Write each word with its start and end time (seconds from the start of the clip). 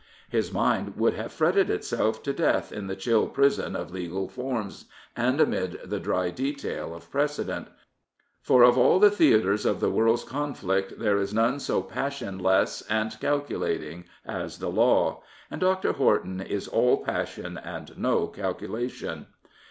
His 0.29 0.51
mind 0.51 0.97
would 0.97 1.13
have 1.13 1.31
fretted 1.31 1.69
itself 1.69 2.23
to 2.23 2.33
death 2.33 2.71
in 2.71 2.87
the 2.87 2.95
chill 2.95 3.27
prison 3.27 3.75
of 3.75 3.91
legal 3.91 4.27
forms 4.27 4.85
and 5.15 5.39
amid 5.39 5.79
the 5.85 5.99
dry 5.99 6.31
detail 6.31 6.95
of 6.95 7.11
precedent. 7.11 7.67
For 8.41 8.63
of 8.63 8.79
all 8.79 8.97
the 8.97 9.11
theatres 9.11 9.63
of 9.63 9.79
the 9.79 9.91
world's 9.91 10.23
conflict 10.23 10.97
there 10.97 11.19
is 11.19 11.35
none 11.35 11.59
so 11.59 11.83
passionless 11.83 12.81
and 12.89 13.15
calculating 13.19 14.05
as 14.25 14.57
the 14.57 14.71
law. 14.71 15.21
And 15.51 15.61
Dr. 15.61 15.91
Horton 15.91 16.41
is 16.41 16.67
aU_passion 16.69 17.61
and 17.63 17.95
no 17.95 18.25
calculation. 18.25 19.27